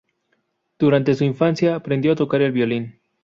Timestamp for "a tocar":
2.13-2.41